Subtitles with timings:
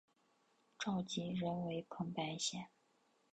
[0.79, 2.67] 召集人为彭百显。